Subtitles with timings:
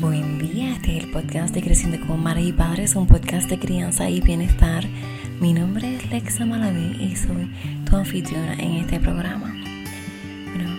[0.00, 3.58] Buen día, este es el podcast de Creciendo como Madres y Padres, un podcast de
[3.58, 4.84] crianza y bienestar.
[5.40, 7.50] Mi nombre es Lexa Malaví y soy
[7.88, 9.54] tu anfitriona en este programa.
[10.52, 10.76] Bueno,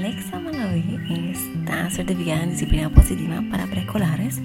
[0.00, 4.40] Lexa Malaví está certificada en disciplina positiva para preescolares,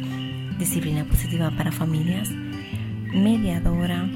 [0.58, 2.32] disciplina positiva para familias,
[3.14, 4.10] mediadora,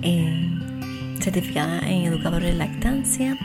[0.00, 0.48] eh,
[1.20, 3.36] certificada en educador de lactancia,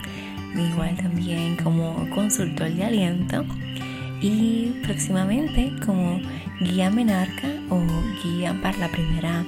[0.55, 3.45] igual también como consultor de aliento
[4.21, 6.19] y próximamente como
[6.59, 7.81] guía menarca o
[8.23, 9.43] guía para la primera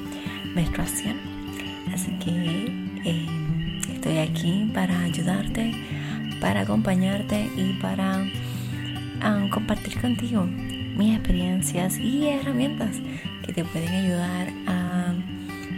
[0.55, 1.17] menstruación.
[1.93, 2.71] Así que
[3.05, 3.25] eh,
[3.93, 5.73] estoy aquí para ayudarte,
[6.39, 10.47] para acompañarte y para um, compartir contigo
[10.97, 12.97] mis experiencias y herramientas
[13.45, 15.13] que te pueden ayudar a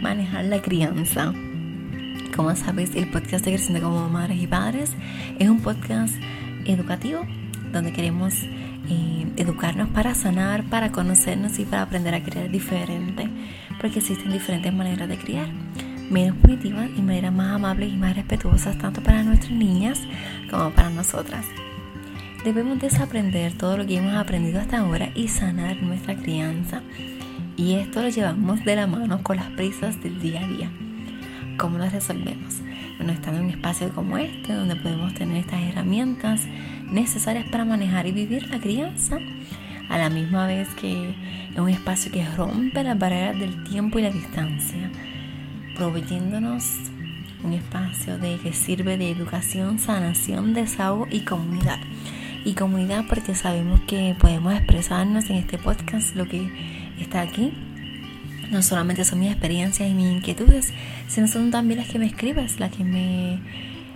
[0.00, 1.32] manejar la crianza.
[2.34, 4.92] Como sabes, el podcast de Creciendo como Madres y Padres
[5.38, 6.14] es un podcast
[6.64, 7.26] educativo
[7.72, 8.34] donde queremos
[8.90, 13.28] eh, educarnos para sanar, para conocernos y para aprender a criar diferente,
[13.80, 15.48] porque existen diferentes maneras de criar,
[16.10, 20.00] menos punitivas y maneras más amables y más respetuosas tanto para nuestras niñas
[20.50, 21.46] como para nosotras.
[22.44, 26.82] Debemos desaprender todo lo que hemos aprendido hasta ahora y sanar nuestra crianza.
[27.56, 30.70] Y esto lo llevamos de la mano con las prisas del día a día.
[31.58, 32.54] ¿Cómo lo resolvemos?
[32.96, 36.40] Bueno, estando en un espacio como este, donde podemos tener estas herramientas
[36.90, 39.18] necesarias para manejar y vivir la crianza,
[39.88, 41.10] a la misma vez que
[41.52, 44.90] es un espacio que rompe las barreras del tiempo y la distancia,
[45.76, 46.64] proveyéndonos
[47.42, 51.78] un espacio de que sirve de educación, sanación, desahogo y comunidad.
[52.44, 56.48] Y comunidad porque sabemos que podemos expresarnos en este podcast lo que
[56.98, 57.52] está aquí
[58.50, 60.72] no solamente son mis experiencias y mis inquietudes,
[61.08, 63.40] sino son también las que me escribes, las que me,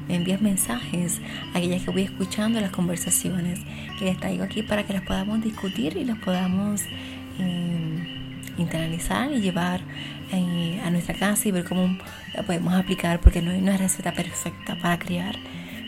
[0.09, 1.21] envías mensajes,
[1.55, 3.61] aquellas que voy escuchando las conversaciones
[3.99, 6.83] que les traigo aquí para que las podamos discutir y las podamos
[7.39, 8.25] eh,
[8.59, 9.81] internalizar y llevar
[10.33, 11.99] eh, a nuestra casa y ver cómo
[12.35, 15.37] la podemos aplicar, porque no hay una receta perfecta para criar.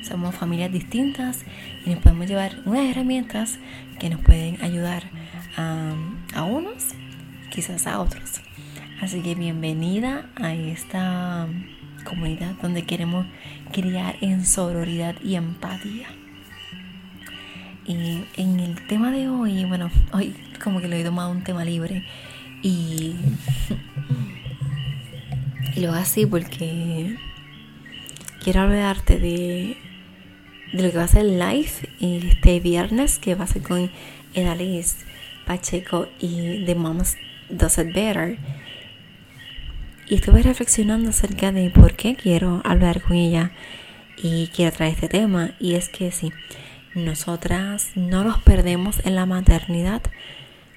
[0.02, 1.44] Somos familias distintas
[1.84, 3.58] y nos podemos llevar unas herramientas
[3.98, 5.04] que nos pueden ayudar
[5.56, 5.94] a,
[6.34, 6.94] a unos,
[7.50, 8.40] quizás a otros.
[9.00, 11.48] Así que bienvenida a esta
[12.06, 13.26] comunidad donde queremos
[13.72, 16.08] criar en sororidad y empatía.
[17.86, 21.64] Y en el tema de hoy, bueno, hoy como que lo he tomado un tema
[21.64, 22.04] libre
[22.62, 23.14] y,
[25.76, 27.16] lo hago así porque
[28.42, 29.76] quiero hablarte de,
[30.72, 33.90] de lo que va a ser el live este viernes, que va a ser con
[34.34, 35.04] Edalis
[35.46, 37.16] Pacheco y The Moms
[37.50, 38.36] Does It Better
[40.08, 43.50] y estuve reflexionando acerca de por qué quiero hablar con ella
[44.16, 45.50] y quiero traer este tema.
[45.58, 46.32] Y es que sí,
[46.94, 50.02] nosotras no nos perdemos en la maternidad.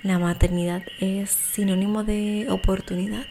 [0.02, 3.26] La maternidad es sinónimo de oportunidad.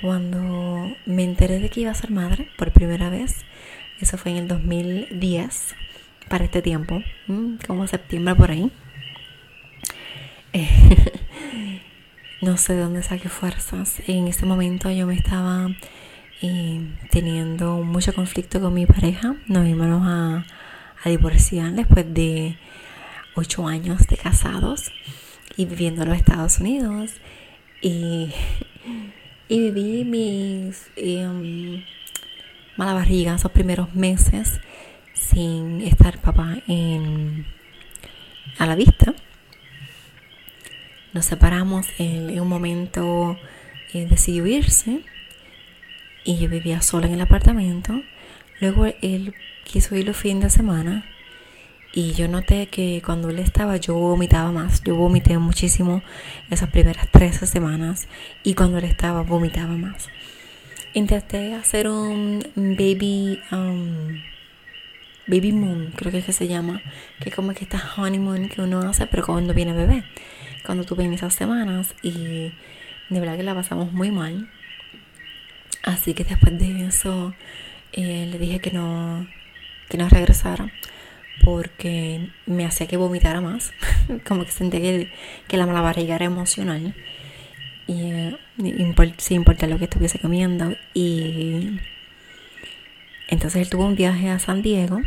[0.00, 3.44] Cuando me enteré de que iba a ser madre por primera vez,
[4.00, 5.74] eso fue en el 2010,
[6.28, 7.02] para este tiempo,
[7.66, 8.72] como septiembre por ahí.
[12.42, 14.02] no sé de dónde saqué fuerzas.
[14.08, 15.68] En ese momento yo me estaba
[16.42, 19.36] eh, teniendo mucho conflicto con mi pareja.
[19.46, 20.44] Nos íbamos a,
[21.04, 22.58] a divorciar después de
[23.36, 24.90] ocho años de casados
[25.56, 27.12] y viviendo en los Estados Unidos.
[27.80, 28.32] Y,
[29.48, 31.84] y viví mis eh,
[32.76, 34.60] mala barriga esos primeros meses
[35.14, 37.46] sin estar papá en,
[38.58, 39.14] a la vista
[41.12, 43.36] nos separamos, en un momento
[43.92, 45.00] eh, decidió irse
[46.24, 48.00] y yo vivía sola en el apartamento.
[48.60, 49.34] Luego él
[49.64, 51.04] quiso ir los fines de semana
[51.92, 54.82] y yo noté que cuando él estaba yo vomitaba más.
[54.82, 56.02] Yo vomité muchísimo
[56.50, 58.08] esas primeras 13 semanas
[58.42, 60.08] y cuando él estaba vomitaba más.
[60.94, 64.20] Intenté hacer un baby um,
[65.26, 66.82] baby moon, creo que es que se llama,
[67.20, 70.04] que es como que esta honeymoon que uno hace pero cuando viene bebé
[70.64, 72.52] cuando tuve en esas semanas y
[73.08, 74.50] de verdad que la pasamos muy mal.
[75.82, 77.34] Así que después de eso
[77.92, 79.26] eh, le dije que no,
[79.88, 80.72] que no regresara
[81.44, 83.72] porque me hacía que vomitara más,
[84.26, 85.12] como que sentía que,
[85.48, 86.94] que la mala barriga era emocional
[87.86, 88.38] y eh,
[89.18, 90.76] sin importar lo que estuviese comiendo.
[90.94, 91.80] Y
[93.28, 95.00] entonces él tuvo un viaje a San Diego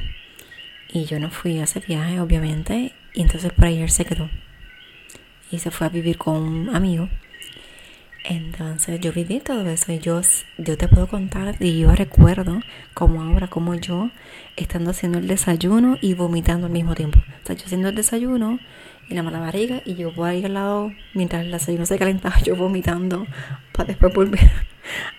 [0.90, 4.30] y yo no fui a ese viaje obviamente y entonces por ayer se quedó
[5.52, 7.10] y se fue a vivir con un amigo.
[8.28, 10.20] Entonces yo viví todo eso y yo,
[10.58, 12.60] yo te puedo contar y yo recuerdo
[12.96, 14.10] como ahora, como yo,
[14.56, 17.20] estando haciendo el desayuno y vomitando al mismo tiempo.
[17.48, 18.60] O yo haciendo el desayuno
[19.10, 22.40] y la mala barriga y yo por ahí al lado, mientras el desayuno se calentaba,
[22.44, 23.28] yo vomitando
[23.74, 24.50] para después volver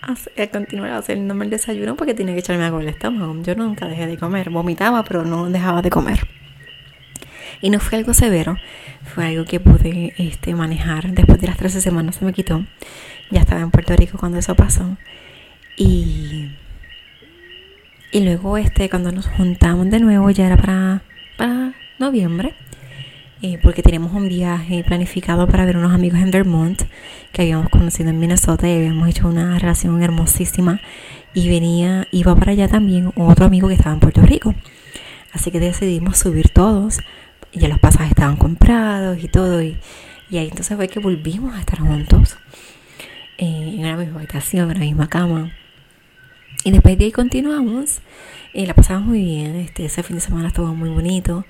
[0.03, 3.41] a, continuar haciéndome el desayuno porque tenía que echarme algo el estómago.
[3.43, 6.27] Yo nunca dejé de comer, vomitaba pero no dejaba de comer.
[7.67, 8.57] Y no fue algo severo,
[9.13, 11.11] fue algo que pude este, manejar.
[11.11, 12.65] Después de las 13 semanas se me quitó.
[13.33, 14.97] Ya estaba en Puerto Rico cuando eso pasó.
[15.77, 16.53] Y,
[18.13, 21.03] y luego este, cuando nos juntamos de nuevo ya era para,
[21.37, 22.55] para noviembre.
[23.43, 26.81] Eh, porque teníamos un viaje planificado para ver unos amigos en Vermont
[27.33, 30.81] que habíamos conocido en Minnesota y habíamos hecho una relación hermosísima
[31.35, 34.55] y venía iba para allá también otro amigo que estaba en Puerto Rico
[35.35, 37.01] así que decidimos subir todos
[37.53, 39.63] ya los pasajes estaban comprados y todo.
[39.63, 39.79] Y,
[40.31, 42.37] ahí entonces fue que volvimos a estar juntos
[43.39, 45.53] eh, en la misma habitación, en la misma cama.
[46.65, 48.01] Y después de ahí continuamos.
[48.53, 49.57] Y la pasamos muy bien.
[49.57, 51.45] Este, ese fin de semana estuvo muy bonito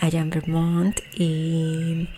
[0.00, 1.00] allá en Vermont.
[1.14, 2.08] Y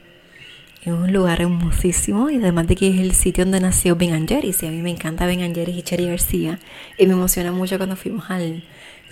[0.82, 2.31] es un lugar hermosísimo.
[2.31, 4.62] Y además de que es el sitio donde nació Ben Jerry's.
[4.62, 6.61] Y a mí me encanta Ben Jerry's y Cherry García.
[6.99, 8.62] Y me emociona mucho cuando fuimos al,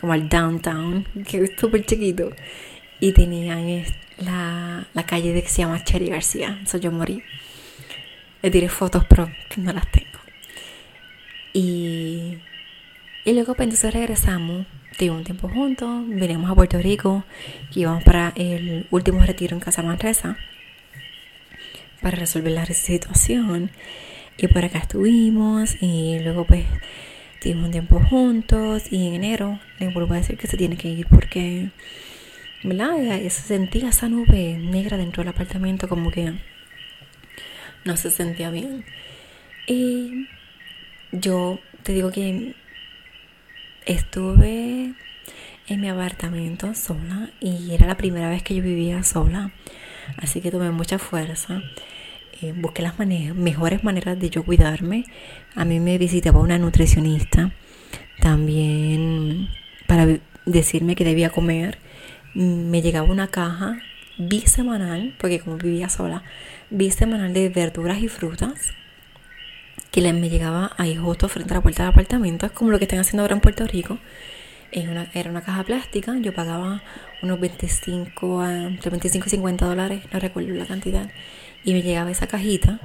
[0.00, 2.30] como al downtown, que es súper chiquito.
[3.00, 6.60] Y tenían este la, calle de que se llama Cherry García.
[6.62, 7.22] Eso yo morí.
[8.42, 10.18] Le tiré fotos, pero no las tengo.
[11.52, 12.38] Y,
[13.24, 14.66] y luego pues entonces regresamos.
[14.98, 16.04] Tuvimos un tiempo juntos.
[16.08, 17.24] Vinimos a Puerto Rico.
[17.74, 20.36] Y íbamos para el último retiro en Casa Manresa.
[22.00, 23.70] Para resolver la situación.
[24.36, 25.76] Y por acá estuvimos.
[25.80, 26.64] Y luego pues
[27.40, 28.84] tuvimos un tiempo juntos.
[28.90, 31.70] Y en enero le vuelvo a decir que se tiene que ir porque
[32.64, 32.96] ¿verdad?
[33.22, 36.32] Se sentía esa nube negra dentro del apartamento como que
[37.84, 38.84] no se sentía bien.
[39.66, 40.28] Y
[41.12, 42.54] yo te digo que
[43.86, 44.94] estuve
[45.66, 49.52] en mi apartamento sola y era la primera vez que yo vivía sola.
[50.16, 51.62] Así que tomé mucha fuerza.
[52.40, 55.04] Eh, busqué las mejores maneras de yo cuidarme.
[55.54, 57.52] A mí me visitaba una nutricionista
[58.20, 59.50] también
[59.86, 60.06] para
[60.46, 61.78] decirme que debía comer
[62.34, 63.78] me llegaba una caja
[64.18, 66.22] bisemanal, porque como vivía sola,
[66.70, 68.74] bisemanal de verduras y frutas
[69.90, 72.46] que me llegaba ahí justo frente a la puerta del apartamento.
[72.46, 73.98] Es como lo que están haciendo ahora en Puerto Rico.
[74.72, 76.82] era una caja plástica, yo pagaba
[77.22, 81.08] unos 25, entre 25 y 50 dólares, no recuerdo la cantidad,
[81.64, 82.80] y me llegaba esa cajita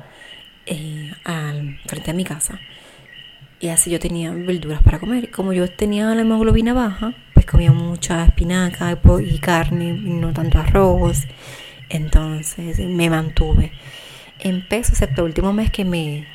[0.67, 2.59] eh, al frente a mi casa.
[3.59, 5.31] Y así yo tenía verduras para comer.
[5.31, 7.15] Como yo tenía la hemoglobina baja,
[7.45, 11.25] comía mucha espinaca y carne, no tanto arroz.
[11.89, 13.71] Entonces me mantuve
[14.39, 16.27] en peso, excepto el último mes que me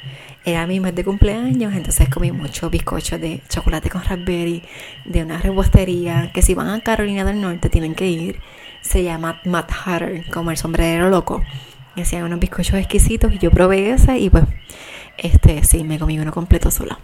[0.45, 4.62] era mi mes de cumpleaños, entonces comí mucho bizcocho de chocolate con raspberry
[5.06, 8.41] de una repostería que si van a Carolina del Norte tienen que ir.
[8.83, 11.43] Se llama Matt Hatter, como el sombrero loco.
[11.97, 14.45] Y hacían unos bizcochos exquisitos y yo probé ese y pues
[15.17, 16.99] este sí me comí uno completo solo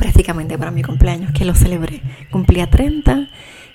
[0.00, 2.00] prácticamente para mi cumpleaños, que lo celebré.
[2.30, 3.28] Cumplía 30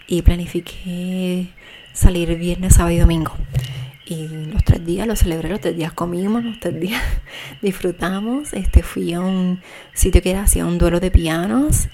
[0.08, 1.50] y planifiqué
[1.94, 3.32] salir viernes, sábado y domingo.
[4.08, 7.04] Y los tres días lo celebré, los tres días comimos, los tres días
[7.62, 8.54] disfrutamos.
[8.54, 9.62] Este, fui a un
[9.94, 11.90] sitio que hacía un duelo de pianos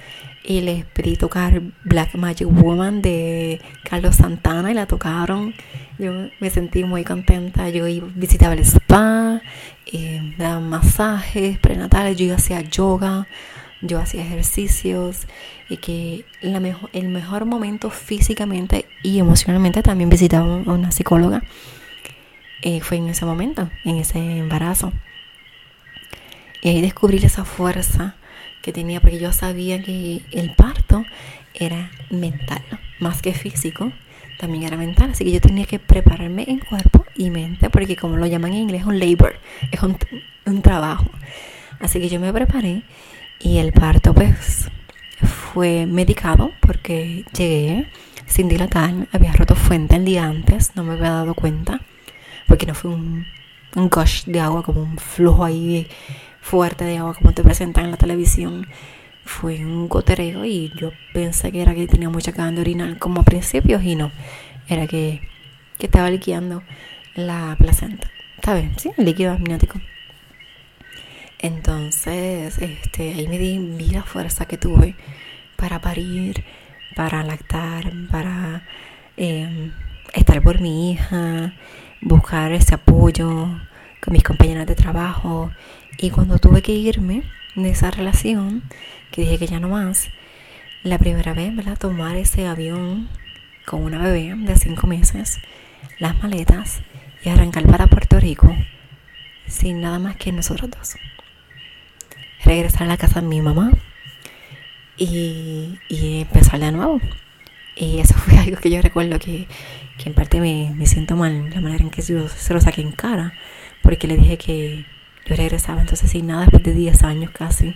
[0.45, 5.53] y les pedí tocar Black Magic Woman de Carlos Santana y la tocaron.
[5.99, 7.67] Yo me sentí muy contenta.
[7.67, 7.83] Yo
[8.15, 9.41] visitaba el spa,
[9.91, 13.27] eh, daban masajes prenatales, yo hacía yoga
[13.81, 15.27] yo hacía ejercicios
[15.69, 21.43] y que el mejor momento físicamente y emocionalmente también visitaba a una psicóloga
[22.61, 24.93] eh, fue en ese momento, en ese embarazo.
[26.61, 28.15] Y ahí descubrí esa fuerza
[28.61, 31.03] que tenía porque yo sabía que el parto
[31.55, 32.61] era mental,
[32.99, 33.91] más que físico,
[34.37, 35.11] también era mental.
[35.11, 38.59] Así que yo tenía que prepararme en cuerpo y mente, porque como lo llaman en
[38.59, 39.39] inglés, un labor,
[39.71, 39.97] es un,
[40.45, 41.09] un trabajo.
[41.79, 42.83] Así que yo me preparé
[43.43, 44.69] y el parto pues
[45.21, 47.87] fue medicado porque llegué
[48.25, 51.81] sin dilatar, había roto fuente el día antes, no me había dado cuenta,
[52.47, 53.25] porque no fue un,
[53.75, 55.87] gush de agua, como un flujo ahí
[56.41, 58.67] fuerte de agua como te presentan en la televisión.
[59.23, 63.21] Fue un gotereo y yo pensé que era que tenía mucha ganas de orinar como
[63.21, 64.11] a principios y no,
[64.67, 65.21] era que,
[65.77, 66.63] que estaba liquidando
[67.15, 68.09] la placenta.
[68.37, 68.73] ¿Está bien?
[68.77, 69.79] Sí, el líquido amniótico.
[71.41, 74.95] Entonces, este, ahí me di, la fuerza que tuve
[75.55, 76.43] para parir,
[76.95, 78.63] para lactar, para
[79.17, 79.71] em,
[80.13, 81.53] estar por mi hija,
[82.01, 83.27] buscar ese apoyo
[84.01, 85.51] con mis compañeras de trabajo.
[85.97, 87.23] Y cuando tuve que irme
[87.55, 88.63] de esa relación,
[89.11, 90.09] que dije que ya no más,
[90.83, 91.77] la primera vez, ¿verdad?
[91.77, 93.09] Tomar ese avión
[93.65, 95.39] con una bebé de cinco meses,
[95.99, 96.81] las maletas
[97.23, 98.55] y arrancar para Puerto Rico
[99.47, 100.95] sin nada más que nosotros dos.
[102.43, 103.71] Regresar a la casa de mi mamá
[104.97, 106.99] y, y empezar de nuevo.
[107.75, 109.47] Y eso fue algo que yo recuerdo que,
[110.03, 112.91] en parte me, me, siento mal, la manera en que yo se lo saqué en
[112.91, 113.33] cara,
[113.83, 114.85] porque le dije que
[115.25, 117.75] yo regresaba, entonces sin nada, después de 10 años casi,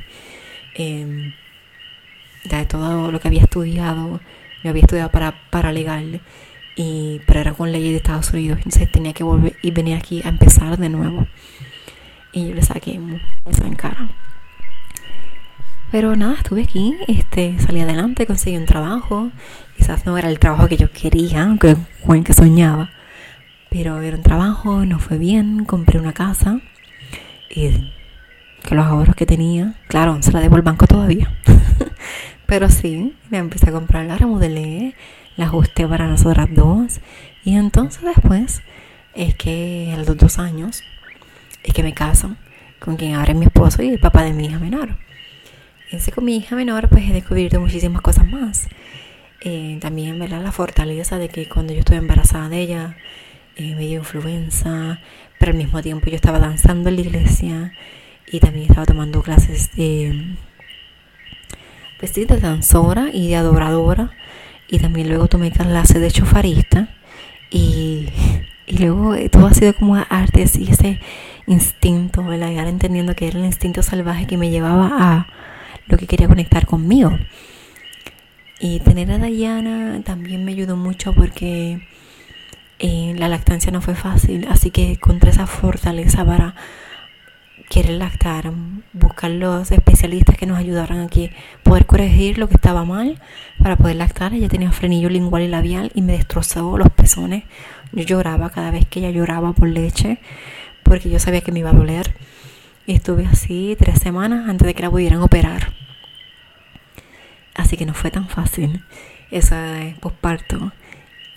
[0.76, 1.34] eh,
[2.44, 4.20] de todo lo que había estudiado,
[4.64, 6.22] yo había estudiado para, para legal,
[6.76, 10.22] y, pero era con leyes de Estados Unidos, entonces tenía que volver y venir aquí
[10.26, 11.28] a empezar de nuevo.
[12.34, 13.00] Y yo le saqué
[13.46, 14.10] eso en cara.
[15.96, 19.32] Pero nada, estuve aquí, este, salí adelante, conseguí un trabajo.
[19.78, 22.90] Quizás no era el trabajo que yo quería, aunque fue el que soñaba.
[23.70, 26.60] Pero era un trabajo, no fue bien, compré una casa.
[27.50, 27.94] Y
[28.62, 31.34] que los ahorros que tenía, claro, se la debo al banco todavía.
[32.46, 34.96] Pero sí, me empecé a comprar, la remodelé,
[35.38, 37.00] la ajusté para nosotras dos.
[37.46, 38.64] Y entonces después
[39.14, 40.84] es que a los dos años
[41.64, 42.36] es que me caso
[42.82, 44.98] con quien ahora es mi esposo y el papá de mi hija menor.
[45.92, 48.68] Ese con mi hija menor pues he descubierto muchísimas cosas más.
[49.42, 50.42] Eh, también ¿verdad?
[50.42, 52.98] la fortaleza de que cuando yo estuve embarazada de ella
[53.56, 55.00] eh, me dio influenza,
[55.40, 57.72] pero al mismo tiempo yo estaba danzando en la iglesia
[58.26, 60.36] y también estaba tomando clases de,
[62.00, 64.12] pues de danzora y de adoradora
[64.68, 66.90] y también luego tomé clases de chofarista
[67.52, 68.10] y,
[68.66, 71.00] y luego eh, todo ha sido como arte y ese
[71.46, 72.50] instinto, ¿verdad?
[72.50, 75.28] Y ahora entendiendo que era el instinto salvaje que me llevaba a
[75.88, 77.18] lo que quería conectar conmigo.
[78.60, 81.82] Y tener a Dayana también me ayudó mucho porque
[82.80, 86.56] eh, la lactancia no fue fácil, así que encontré esa fortaleza para
[87.70, 88.52] querer lactar,
[88.94, 91.10] buscar los especialistas que nos ayudaran a
[91.64, 93.20] poder corregir lo que estaba mal
[93.60, 94.34] para poder lactar.
[94.34, 97.44] Ella tenía frenillo lingual y labial y me destrozó los pezones.
[97.92, 100.20] Yo lloraba cada vez que ella lloraba por leche
[100.84, 102.14] porque yo sabía que me iba a doler.
[102.86, 105.74] Y estuve así tres semanas antes de que la pudieran operar.
[107.56, 108.84] Así que no fue tan fácil
[109.32, 110.72] ese posparto.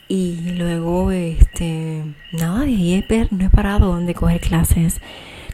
[0.09, 2.03] Y luego, este,
[2.33, 5.01] nada, de ahí no he parado de coger clases,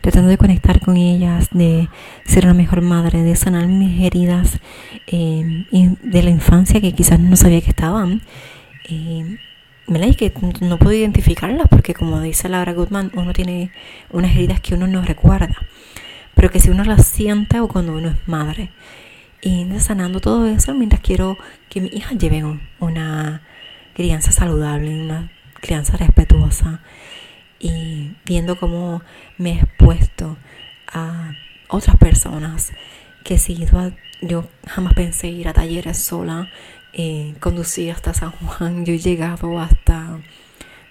[0.00, 1.88] tratando de conectar con ellas, de
[2.24, 4.60] ser una mejor madre, de sanar mis heridas
[5.06, 8.22] eh, de la infancia que quizás no sabía que estaban.
[8.88, 9.38] Eh,
[9.86, 13.70] y que no puedo identificarlas porque como dice Laura Goodman, uno tiene
[14.10, 15.56] unas heridas que uno no recuerda,
[16.34, 18.70] pero que si uno las siente o cuando uno es madre.
[19.42, 21.36] Y sanando todo eso mientras quiero
[21.68, 22.42] que mi hija lleve
[22.80, 23.42] una
[23.94, 26.80] crianza saludable, una crianza respetuosa
[27.58, 29.02] y viendo cómo
[29.36, 30.38] me he expuesto
[30.92, 31.32] a
[31.68, 32.72] otras personas
[33.22, 33.66] que si
[34.22, 36.48] yo jamás pensé ir a talleres sola
[36.96, 40.20] eh, conducí hasta San Juan, yo he llegado hasta,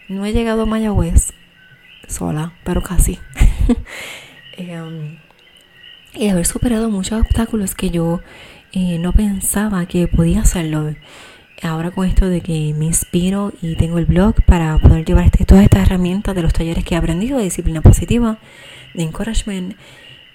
[0.10, 1.34] no he llegado a Mayagüez
[2.08, 3.20] sola, pero casi.
[4.56, 5.18] Em,
[6.14, 8.22] y haber superado muchos obstáculos que yo
[8.72, 10.94] eh, no pensaba que podía hacerlo.
[11.62, 15.46] Ahora con esto de que me inspiro y tengo el blog para poder llevar este,
[15.46, 18.38] todas estas herramientas de los talleres que he aprendido de disciplina positiva,
[18.94, 19.76] de encouragement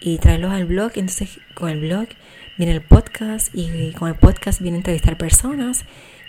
[0.01, 0.93] y traerlos al blog.
[0.97, 2.09] Entonces con el blog
[2.59, 5.85] viene el podcast y con el podcast viene entrevistar personas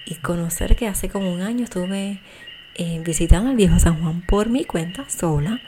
[0.05, 2.21] y conocer que hace como un año estuve
[2.75, 5.59] eh, visitando al viejo San Juan por mi cuenta sola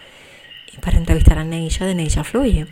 [0.80, 2.68] para entrevistar a Neisha de Neisha Fluye,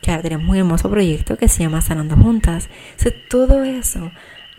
[0.00, 2.70] que ahora tenemos un hermoso proyecto que se llama Sanando Juntas.
[3.28, 4.12] todo eso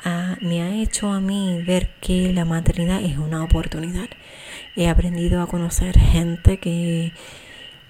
[0.04, 4.10] ah, me ha hecho a mí ver que la maternidad es una oportunidad.
[4.76, 7.14] He aprendido a conocer gente que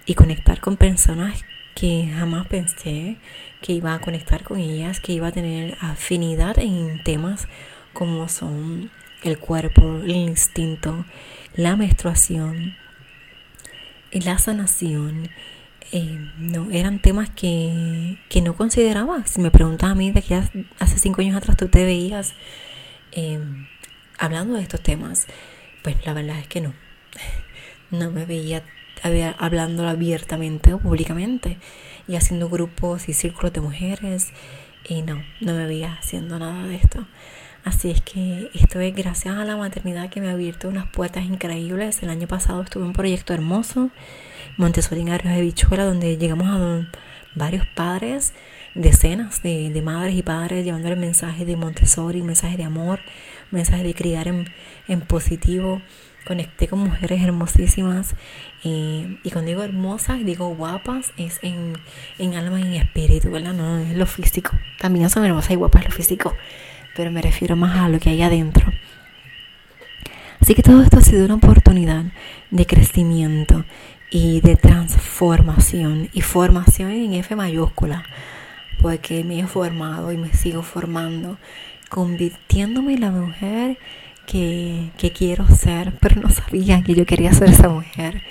[0.05, 1.43] y conectar con personas
[1.75, 3.17] que jamás pensé
[3.61, 7.47] que iba a conectar con ellas, que iba a tener afinidad en temas
[7.93, 8.91] como son
[9.23, 11.05] el cuerpo, el instinto,
[11.55, 12.75] la menstruación,
[14.11, 15.29] la sanación.
[15.91, 19.25] Eh, no, eran temas que, que, no consideraba.
[19.25, 22.33] Si me preguntas a mí de que hace cinco años atrás tú te veías
[23.11, 23.39] eh,
[24.17, 25.27] hablando de estos temas,
[25.83, 26.73] pues la verdad es que no.
[27.91, 28.63] No me veía
[29.37, 31.57] hablando abiertamente o públicamente
[32.07, 34.31] y haciendo grupos y círculos de mujeres
[34.87, 37.05] y no, no me veía haciendo nada de esto.
[37.63, 41.23] Así es que esto es gracias a la maternidad que me ha abierto unas puertas
[41.23, 42.03] increíbles.
[42.03, 43.89] El año pasado estuve en un proyecto hermoso,
[44.57, 46.87] Montessori en de Bichuela, donde llegamos a
[47.35, 48.33] varios padres,
[48.75, 52.99] decenas de, madres y padres llevándole mensajes de Montessori, mensajes de amor,
[53.49, 55.81] mensajes de criar en positivo
[56.25, 58.15] conecté con mujeres hermosísimas.
[58.63, 61.73] y cuando digo hermosas, digo guapas, es en,
[62.17, 63.53] en, alma y en espíritu, ¿verdad?
[63.53, 64.51] No es lo físico.
[64.79, 66.35] También son hermosas y guapas lo físico,
[66.95, 68.71] pero me refiero más a lo que hay adentro.
[70.39, 72.03] Así que todo esto ha sido una oportunidad
[72.51, 73.63] de crecimiento
[74.11, 78.03] y de transformación y formación en F mayúscula,
[78.81, 81.37] porque me he formado y me sigo formando,
[81.89, 83.77] convirtiéndome en la mujer
[84.25, 88.21] que, quiero ser, pero no sabía que yo quería ser esa mujer.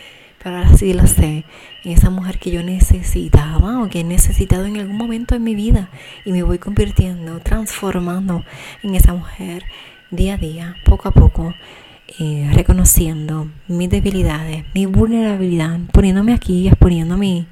[0.42, 1.44] Pero ahora sí lo sé,
[1.84, 5.88] esa mujer que yo necesitaba o que he necesitado en algún momento en mi vida
[6.24, 8.44] y me voy convirtiendo, transformando
[8.82, 9.64] en esa mujer
[10.10, 11.54] día a día, poco a poco,
[12.18, 17.46] eh, reconociendo mis debilidades, mi vulnerabilidad, poniéndome aquí, exponiendo mi,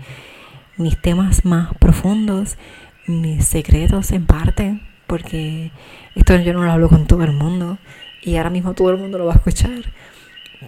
[0.76, 2.58] mis temas más profundos,
[3.06, 5.70] mis secretos en parte, porque
[6.16, 7.78] esto yo no lo hablo con todo el mundo
[8.22, 9.92] y ahora mismo todo el mundo lo va a escuchar.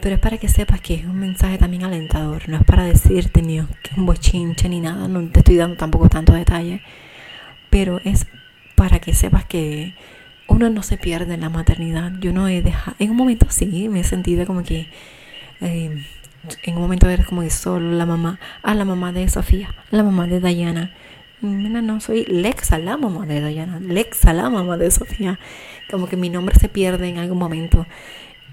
[0.00, 3.42] Pero es para que sepas que es un mensaje también alentador, no es para decirte
[3.42, 3.68] ni un
[4.06, 6.80] bochinche ni nada, no te estoy dando tampoco tanto detalle,
[7.68, 8.26] pero es
[8.74, 9.94] para que sepas que
[10.48, 12.12] uno no se pierde en la maternidad.
[12.20, 14.88] Yo no he dejado, en un momento sí, me he sentido como que,
[15.60, 16.04] eh,
[16.64, 20.02] en un momento eres como que solo la mamá, ah, la mamá de Sofía, la
[20.02, 20.92] mamá de Diana.
[21.42, 25.40] Mira, no, soy Lexa, la mamá de Diana, Lexa, la mamá de Sofía.
[25.90, 27.84] Como que mi nombre se pierde en algún momento.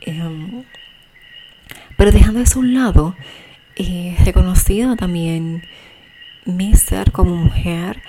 [0.02, 0.64] Em,
[1.98, 3.16] pero dejando eso a un lado,
[3.76, 5.64] he reconocido también
[6.46, 8.02] mi ser como mujer.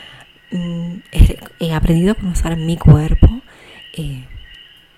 [0.51, 1.01] Mm,
[1.61, 3.29] he, aprendido a conocer mi cuerpo,
[3.97, 4.25] eh,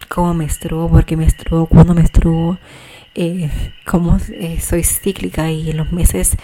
[0.08, 2.58] cómo menstruo, por qué menstruo, cuándo menstruo,
[3.14, 3.50] eh,
[3.84, 6.36] cómo eh, soy cíclica y en los meses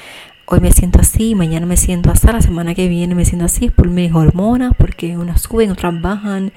[0.50, 3.66] hoy me siento así, mañana me siento así, la semana que viene me siento así,
[3.66, 6.52] es por mis hormonas, porque unas suben, otras bajan,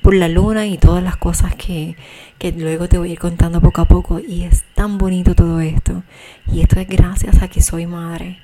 [0.00, 1.96] por la luna y todas las cosas que,
[2.38, 4.20] que luego te voy a ir contando poco a poco.
[4.20, 6.04] Y es tan bonito todo esto.
[6.52, 8.38] Y esto es gracias a que soy madre.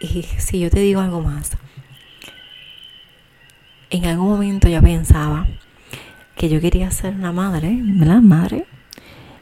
[0.00, 1.56] Y si yo te digo algo más,
[3.88, 5.46] en algún momento yo pensaba
[6.36, 8.20] que yo quería ser una madre, ¿verdad?
[8.20, 8.66] Madre,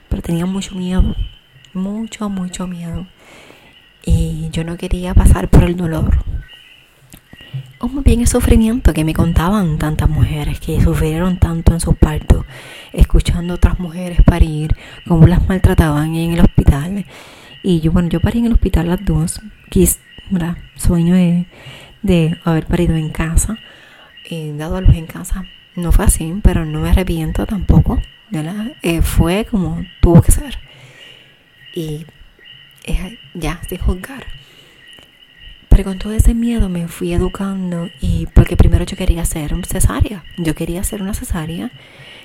[0.09, 1.17] pero tenía mucho miedo,
[1.73, 3.09] mucho, mucho miedo
[4.05, 6.19] y yo no quería pasar por el dolor.
[7.79, 11.97] O más bien el sufrimiento que me contaban tantas mujeres que sufrieron tanto en sus
[11.97, 12.45] partos,
[12.93, 14.75] escuchando otras mujeres parir,
[15.07, 17.05] cómo las maltrataban en el hospital.
[17.63, 19.41] Y yo, bueno, yo parí en el hospital las dos,
[19.71, 20.01] quis,
[20.77, 21.47] sueño de,
[22.03, 23.59] de, haber parido en casa,
[24.29, 25.45] y dado a luz en casa.
[25.77, 28.01] No fue así, pero no me arrepiento tampoco,
[28.83, 30.59] eh, fue como tuvo que ser.
[31.75, 32.07] Y
[33.35, 34.27] ya, sin juzgar.
[35.69, 39.67] Pero con todo ese miedo me fui educando y porque primero yo quería hacer una
[39.67, 40.25] cesárea.
[40.37, 41.73] Yo quería hacer una cesárea,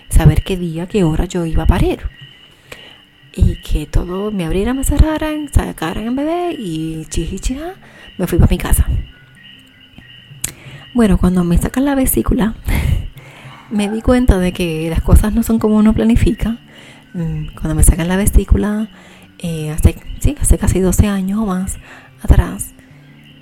[0.10, 2.02] saber qué día, qué hora yo iba a parir.
[3.36, 7.76] Y que todo me abrieran, me cerraran, sacaran en bebé y chichicha,
[8.18, 8.86] me fui para mi casa.
[10.94, 12.56] Bueno, cuando me sacan la vesícula,
[13.72, 16.58] me di cuenta de que las cosas no son como uno planifica.
[17.14, 18.90] Mm, cuando me sacan la vesícula,
[19.40, 19.96] eh, hace,
[20.40, 21.78] hace casi 12 años o más
[22.22, 22.74] atrás,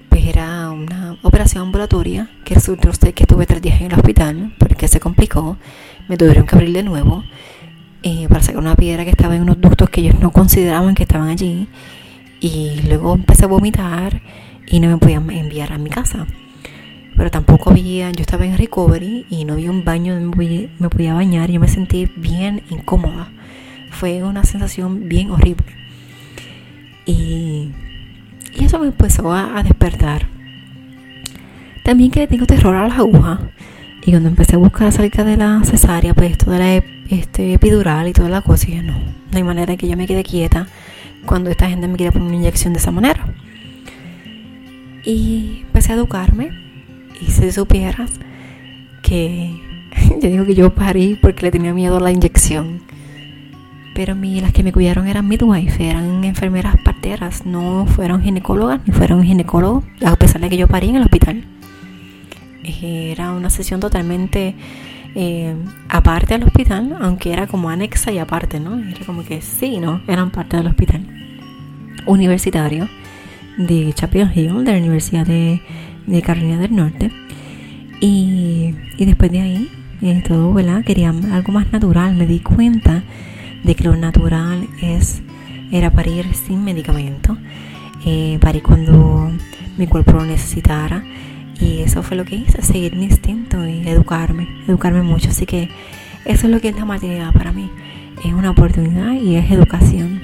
[0.09, 4.87] pues era una operación ambulatoria que resultó que estuve tres días en el hospital porque
[4.87, 5.57] se complicó,
[6.07, 7.23] me tuvieron que abrir de nuevo
[8.03, 11.03] eh, para sacar una piedra que estaba en unos ductos que ellos no consideraban que
[11.03, 11.67] estaban allí
[12.39, 14.21] y luego empecé a vomitar
[14.67, 16.27] y no me podían enviar a mi casa
[17.17, 21.15] pero tampoco había, yo estaba en recovery y no había un baño donde me podía
[21.15, 23.31] bañar y yo me sentí bien incómoda.
[23.89, 25.65] Fue una sensación bien horrible.
[27.07, 27.71] Y,
[28.59, 30.27] eso me empezó a, despertar.
[31.83, 33.39] También que le tengo terror a las agujas.
[34.05, 38.07] Y cuando empecé a buscar acerca de la cesárea, pues esto de la este, epidural
[38.07, 40.67] y toda la cosa, no, no hay manera que yo me quede quieta
[41.25, 43.25] cuando esta gente me quiera poner una inyección de esa manera.
[45.03, 46.51] Y empecé a educarme.
[47.21, 48.11] Y si supieras
[49.01, 49.51] que
[50.21, 52.81] yo digo que yo parí porque le tenía miedo a la inyección
[53.97, 59.23] pero las que me cuidaron eran midwife, eran enfermeras parteras, no fueron ginecólogas ni fueron
[59.23, 61.43] ginecólogos, a pesar de que yo parí en el hospital.
[62.63, 64.53] Era una sesión totalmente
[65.15, 65.55] eh,
[65.89, 68.77] aparte del hospital, aunque era como anexa y aparte, ¿no?
[68.77, 69.99] Era como que sí, ¿no?
[70.07, 71.03] Eran parte del hospital
[72.05, 72.87] universitario
[73.57, 75.59] de Chapel Hill, de la Universidad de,
[76.23, 77.11] Carolina del Norte.
[77.99, 79.71] Y, después de ahí,
[80.03, 80.83] eh, todo, ¿verdad?
[80.85, 82.15] Quería algo más natural.
[82.15, 83.01] Me di cuenta
[83.63, 85.21] de lo natural es,
[85.71, 87.37] era parir sin medicamento,
[88.05, 89.31] eh, parir cuando
[89.77, 91.03] mi cuerpo lo necesitara.
[91.59, 95.29] Y eso fue lo que hice, seguir mi instinto y educarme, educarme mucho.
[95.29, 95.69] Así que
[96.25, 97.71] eso es lo que es la maternidad para mí.
[98.23, 100.21] Es una oportunidad y es educación.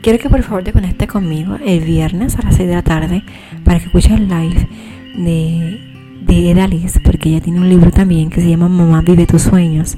[0.00, 3.22] quiero que por favor te conectes conmigo el viernes a las 6 de la tarde
[3.64, 4.68] para que escuches el live
[5.16, 5.80] de,
[6.26, 9.96] de Edaliz, porque ella tiene un libro también que se llama Mamá vive tus sueños.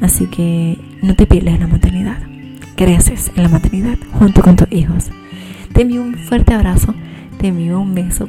[0.00, 2.18] Así que no te pierdas la maternidad.
[2.76, 5.10] Creces en la maternidad junto con tus hijos.
[5.72, 6.94] Te envío un fuerte abrazo,
[7.38, 8.28] te envío un beso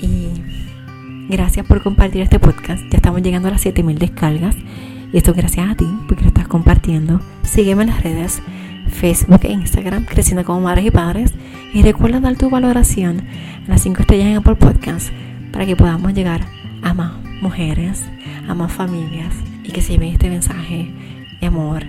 [0.00, 0.28] y
[1.28, 2.82] gracias por compartir este podcast.
[2.90, 4.56] Ya estamos llegando a las 7000 descargas
[5.12, 7.20] y esto gracias a ti porque lo estás compartiendo.
[7.42, 8.42] Sígueme en las redes
[8.88, 11.32] Facebook e Instagram, Creciendo como Madres y Padres.
[11.74, 13.22] Y recuerda dar tu valoración
[13.66, 15.10] a las 5 estrellas en Apple Podcast
[15.52, 16.40] para que podamos llegar
[16.82, 18.04] a más mujeres,
[18.48, 20.90] a más familias y que se lleven este mensaje
[21.46, 21.84] amor,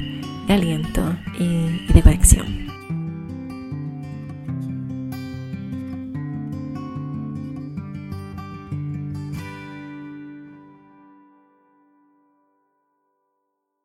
[0.47, 1.43] de aliento y,
[1.89, 2.66] y de conexión.